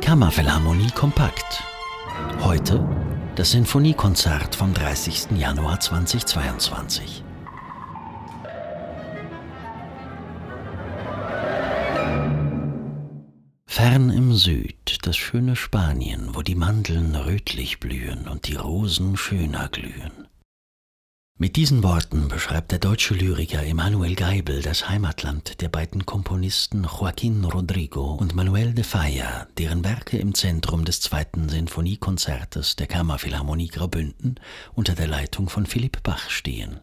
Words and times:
Kammerphilharmonie 0.00 0.90
kompakt. 0.92 1.62
Heute 2.40 2.86
das 3.34 3.50
Sinfoniekonzert 3.50 4.54
vom 4.54 4.74
30. 4.74 5.32
Januar 5.36 5.80
2022. 5.80 7.24
Fern 13.66 14.10
im 14.10 14.34
Süd 14.34 14.98
das 15.02 15.16
schöne 15.16 15.56
Spanien, 15.56 16.34
wo 16.34 16.42
die 16.42 16.54
Mandeln 16.54 17.14
rötlich 17.14 17.80
blühen 17.80 18.28
und 18.28 18.48
die 18.48 18.56
Rosen 18.56 19.16
schöner 19.16 19.68
glühen. 19.68 20.27
Mit 21.40 21.54
diesen 21.54 21.84
Worten 21.84 22.26
beschreibt 22.26 22.72
der 22.72 22.80
deutsche 22.80 23.14
Lyriker 23.14 23.62
Emanuel 23.62 24.16
Geibel 24.16 24.60
das 24.60 24.88
Heimatland 24.88 25.60
der 25.60 25.68
beiden 25.68 26.04
Komponisten 26.04 26.84
Joaquín 26.84 27.44
Rodrigo 27.44 28.14
und 28.14 28.34
Manuel 28.34 28.74
de 28.74 28.82
Falla, 28.82 29.46
deren 29.56 29.84
Werke 29.84 30.18
im 30.18 30.34
Zentrum 30.34 30.84
des 30.84 31.00
zweiten 31.00 31.48
Sinfoniekonzertes 31.48 32.74
der 32.74 32.88
Kammerphilharmonie 32.88 33.68
Graubünden 33.68 34.40
unter 34.74 34.96
der 34.96 35.06
Leitung 35.06 35.48
von 35.48 35.64
Philipp 35.64 36.02
Bach 36.02 36.28
stehen. 36.28 36.80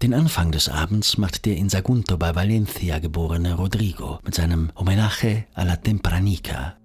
Den 0.00 0.14
Anfang 0.14 0.52
des 0.52 0.70
Abends 0.70 1.18
macht 1.18 1.44
der 1.44 1.58
in 1.58 1.68
Sagunto 1.68 2.16
bei 2.16 2.34
Valencia 2.34 2.98
geborene 2.98 3.56
Rodrigo 3.56 4.20
mit 4.24 4.34
seinem 4.34 4.72
Homenaje 4.74 5.44
a 5.52 5.64
la 5.64 5.76
Tempranica 5.76 6.78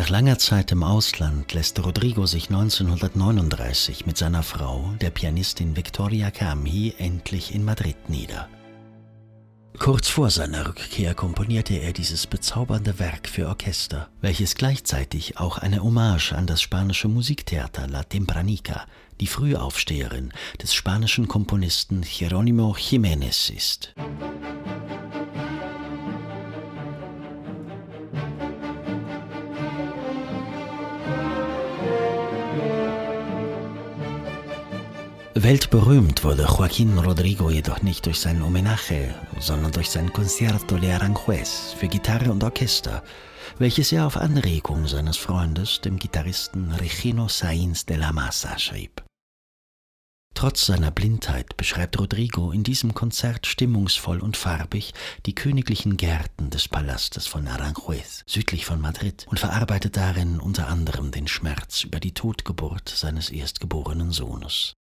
Nach 0.00 0.08
langer 0.08 0.38
Zeit 0.38 0.72
im 0.72 0.82
Ausland 0.82 1.52
lässt 1.52 1.78
Rodrigo 1.84 2.24
sich 2.24 2.48
1939 2.48 4.06
mit 4.06 4.16
seiner 4.16 4.42
Frau, 4.42 4.94
der 4.98 5.10
Pianistin 5.10 5.76
Victoria 5.76 6.30
Camhi, 6.30 6.94
endlich 6.96 7.54
in 7.54 7.66
Madrid 7.66 8.08
nieder. 8.08 8.48
Kurz 9.78 10.08
vor 10.08 10.30
seiner 10.30 10.66
Rückkehr 10.66 11.12
komponierte 11.12 11.74
er 11.74 11.92
dieses 11.92 12.26
bezaubernde 12.26 12.98
Werk 12.98 13.28
für 13.28 13.46
Orchester, 13.48 14.08
welches 14.22 14.54
gleichzeitig 14.54 15.36
auch 15.36 15.58
eine 15.58 15.82
Hommage 15.82 16.32
an 16.32 16.46
das 16.46 16.62
spanische 16.62 17.08
Musiktheater 17.08 17.86
La 17.86 18.02
Tempranica, 18.02 18.86
die 19.20 19.26
Frühaufsteherin 19.26 20.32
des 20.62 20.72
spanischen 20.72 21.28
Komponisten 21.28 22.04
Jerónimo 22.04 22.74
Jiménez 22.74 23.54
ist. 23.54 23.94
Weltberühmt 35.42 36.22
wurde 36.22 36.44
Joaquín 36.44 36.98
Rodrigo 36.98 37.48
jedoch 37.48 37.80
nicht 37.80 38.04
durch 38.04 38.20
sein 38.20 38.44
Homenaje, 38.44 39.14
sondern 39.38 39.72
durch 39.72 39.88
sein 39.88 40.12
Concierto 40.12 40.76
de 40.76 40.92
Aranjuez 40.92 41.74
für 41.78 41.88
Gitarre 41.88 42.30
und 42.30 42.44
Orchester, 42.44 43.02
welches 43.56 43.90
er 43.90 44.06
auf 44.06 44.18
Anregung 44.18 44.86
seines 44.86 45.16
Freundes, 45.16 45.80
dem 45.80 45.98
Gitarristen 45.98 46.72
Regino 46.72 47.28
Sainz 47.28 47.86
de 47.86 47.96
la 47.96 48.12
Masa, 48.12 48.58
schrieb. 48.58 49.02
Trotz 50.34 50.66
seiner 50.66 50.90
Blindheit 50.90 51.56
beschreibt 51.56 51.98
Rodrigo 51.98 52.52
in 52.52 52.62
diesem 52.62 52.92
Konzert 52.92 53.46
stimmungsvoll 53.46 54.20
und 54.20 54.36
farbig 54.36 54.92
die 55.24 55.34
königlichen 55.34 55.96
Gärten 55.96 56.50
des 56.50 56.68
Palastes 56.68 57.26
von 57.26 57.48
Aranjuez, 57.48 58.24
südlich 58.26 58.66
von 58.66 58.80
Madrid, 58.82 59.26
und 59.30 59.40
verarbeitet 59.40 59.96
darin 59.96 60.38
unter 60.38 60.68
anderem 60.68 61.10
den 61.10 61.28
Schmerz 61.28 61.82
über 61.82 61.98
die 61.98 62.12
Totgeburt 62.12 62.90
seines 62.90 63.30
erstgeborenen 63.30 64.12
Sohnes. 64.12 64.74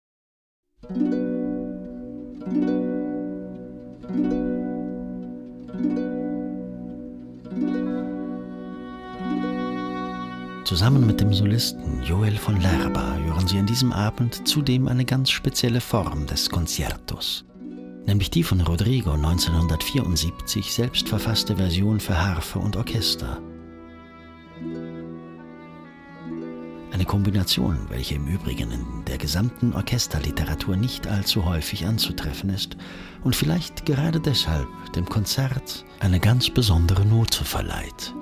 Zusammen 10.63 11.05
mit 11.05 11.19
dem 11.19 11.33
Solisten 11.33 12.01
Joel 12.03 12.37
von 12.37 12.61
Lerba 12.61 13.17
hören 13.17 13.47
Sie 13.47 13.59
an 13.59 13.65
diesem 13.65 13.91
Abend 13.91 14.47
zudem 14.47 14.87
eine 14.87 15.03
ganz 15.03 15.29
spezielle 15.29 15.81
Form 15.81 16.25
des 16.27 16.49
Concertos, 16.49 17.43
nämlich 18.05 18.29
die 18.29 18.43
von 18.43 18.61
Rodrigo 18.61 19.11
1974 19.11 20.73
selbst 20.73 21.09
verfasste 21.09 21.57
Version 21.57 21.99
für 21.99 22.17
Harfe 22.17 22.59
und 22.59 22.77
Orchester. 22.77 23.41
Eine 26.99 27.05
Kombination, 27.05 27.77
welche 27.87 28.15
im 28.15 28.27
Übrigen 28.27 28.71
in 28.71 29.05
der 29.07 29.17
gesamten 29.17 29.71
Orchesterliteratur 29.71 30.75
nicht 30.75 31.07
allzu 31.07 31.45
häufig 31.45 31.85
anzutreffen 31.85 32.49
ist 32.49 32.75
und 33.23 33.37
vielleicht 33.37 33.85
gerade 33.85 34.19
deshalb 34.19 34.67
dem 34.97 35.05
Konzert 35.05 35.85
eine 36.01 36.19
ganz 36.19 36.49
besondere 36.49 37.05
Note 37.05 37.45
verleiht. 37.45 38.13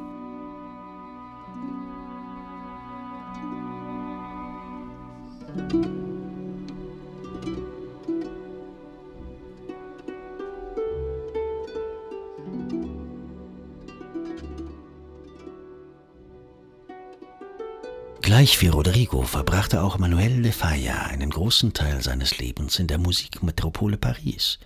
Gleich 18.28 18.62
wie 18.62 18.68
Rodrigo 18.68 19.22
verbrachte 19.22 19.82
auch 19.82 20.00
Manuel 20.00 20.42
de 20.42 20.52
Falla 20.52 21.04
einen 21.04 21.30
großen 21.30 21.72
Teil 21.72 22.04
seines 22.04 22.40
Lebens 22.40 22.78
in 22.78 22.88
der 22.88 22.98
Musikmetropole 22.98 23.96
Paris, 23.96 24.60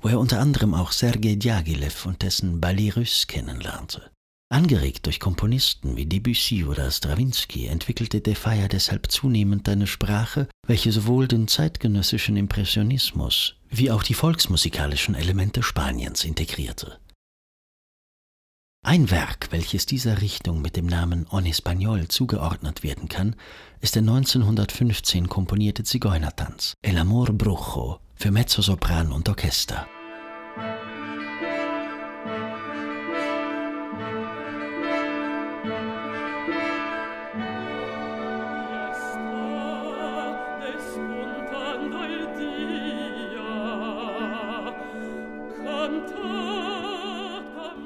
wo 0.00 0.08
er 0.08 0.18
unter 0.18 0.40
anderem 0.40 0.72
auch 0.72 0.92
Sergei 0.92 1.34
Diaghilev 1.34 2.06
und 2.06 2.22
dessen 2.22 2.58
Ballet 2.58 2.96
Russe 2.96 3.26
kennenlernte. 3.26 4.10
Angeregt 4.48 5.04
durch 5.04 5.20
Komponisten 5.20 5.94
wie 5.98 6.06
Debussy 6.06 6.64
oder 6.64 6.90
Stravinsky 6.90 7.66
entwickelte 7.66 8.22
de 8.22 8.34
Falla 8.34 8.66
deshalb 8.66 9.12
zunehmend 9.12 9.68
eine 9.68 9.86
Sprache, 9.86 10.48
welche 10.66 10.90
sowohl 10.90 11.28
den 11.28 11.48
zeitgenössischen 11.48 12.38
Impressionismus 12.38 13.56
wie 13.68 13.90
auch 13.90 14.04
die 14.04 14.14
volksmusikalischen 14.14 15.14
Elemente 15.14 15.62
Spaniens 15.62 16.24
integrierte. 16.24 16.98
Ein 18.84 19.12
Werk, 19.12 19.52
welches 19.52 19.86
dieser 19.86 20.20
Richtung 20.20 20.60
mit 20.60 20.74
dem 20.74 20.86
Namen 20.86 21.24
En 21.30 21.46
Español 21.46 22.08
zugeordnet 22.08 22.82
werden 22.82 23.08
kann, 23.08 23.36
ist 23.80 23.94
der 23.94 24.02
1915 24.02 25.28
komponierte 25.28 25.84
Zigeunertanz 25.84 26.74
El 26.82 26.98
Amor 26.98 27.26
Brujo 27.26 28.00
für 28.16 28.32
Mezzosopran 28.32 29.12
und 29.12 29.28
Orchester. 29.28 29.86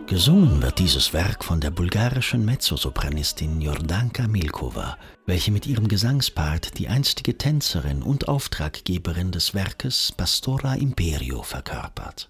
Gesungen 0.07 0.63
wird 0.63 0.79
dieses 0.79 1.13
Werk 1.13 1.45
von 1.45 1.61
der 1.61 1.73
bulgarischen 1.73 2.45
Mezzosopranistin 2.45 3.61
Jordanka 3.61 4.29
Milkova, 4.29 4.97
welche 5.27 5.51
mit 5.51 5.67
ihrem 5.67 5.89
Gesangspart 5.89 6.79
die 6.79 6.87
einstige 6.87 7.37
Tänzerin 7.37 8.05
und 8.05 8.29
Auftraggeberin 8.29 9.33
des 9.33 9.53
Werkes 9.53 10.13
Pastora 10.17 10.77
Imperio 10.77 11.43
verkörpert. 11.43 12.29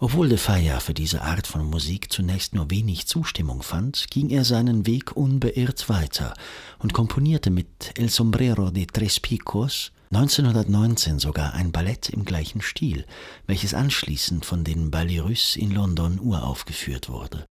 Obwohl 0.00 0.28
de 0.28 0.36
Falla 0.36 0.80
für 0.80 0.92
diese 0.92 1.22
Art 1.22 1.46
von 1.46 1.64
Musik 1.64 2.12
zunächst 2.12 2.54
nur 2.54 2.70
wenig 2.70 3.06
Zustimmung 3.06 3.62
fand, 3.62 4.10
ging 4.10 4.28
er 4.28 4.44
seinen 4.44 4.84
Weg 4.84 5.16
unbeirrt 5.16 5.88
weiter 5.88 6.34
und 6.78 6.92
komponierte 6.92 7.48
mit 7.48 7.94
El 7.96 8.10
Sombrero 8.10 8.70
de 8.70 8.84
Tres 8.84 9.18
Picos 9.18 9.92
1919 10.12 11.18
sogar 11.18 11.54
ein 11.54 11.72
Ballett 11.72 12.10
im 12.10 12.26
gleichen 12.26 12.60
Stil, 12.60 13.06
welches 13.46 13.72
anschließend 13.72 14.44
von 14.44 14.62
den 14.62 14.90
Ballets 14.90 15.22
Russes 15.22 15.56
in 15.56 15.70
London 15.70 16.20
uraufgeführt 16.20 17.08
wurde. 17.08 17.46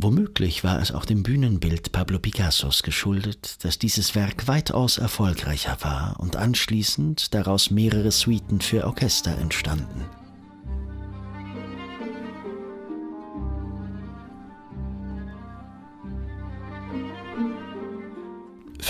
Womöglich 0.00 0.62
war 0.62 0.80
es 0.80 0.92
auch 0.92 1.04
dem 1.04 1.24
Bühnenbild 1.24 1.90
Pablo 1.90 2.20
Picassos 2.20 2.84
geschuldet, 2.84 3.64
dass 3.64 3.78
dieses 3.78 4.14
Werk 4.14 4.46
weitaus 4.46 4.96
erfolgreicher 4.96 5.76
war 5.80 6.20
und 6.20 6.36
anschließend 6.36 7.34
daraus 7.34 7.70
mehrere 7.70 8.12
Suiten 8.12 8.60
für 8.60 8.86
Orchester 8.86 9.36
entstanden. 9.36 10.06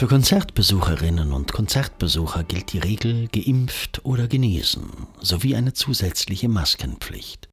Für 0.01 0.09
Konzertbesucherinnen 0.09 1.33
und 1.35 1.53
Konzertbesucher 1.53 2.43
gilt 2.43 2.73
die 2.73 2.79
Regel 2.79 3.29
geimpft 3.29 4.03
oder 4.03 4.29
genesen 4.29 4.89
sowie 5.21 5.55
eine 5.55 5.75
zusätzliche 5.75 6.49
Maskenpflicht. 6.49 7.51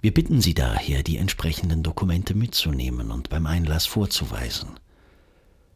Wir 0.00 0.14
bitten 0.14 0.40
Sie 0.40 0.54
daher, 0.54 1.02
die 1.02 1.18
entsprechenden 1.18 1.82
Dokumente 1.82 2.34
mitzunehmen 2.34 3.10
und 3.10 3.28
beim 3.28 3.44
Einlass 3.44 3.84
vorzuweisen. 3.84 4.70